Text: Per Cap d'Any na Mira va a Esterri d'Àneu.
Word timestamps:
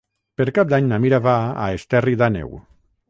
Per 0.39 0.45
Cap 0.55 0.71
d'Any 0.71 0.87
na 0.93 0.99
Mira 1.03 1.19
va 1.27 1.35
a 1.67 1.67
Esterri 1.81 2.17
d'Àneu. 2.23 2.57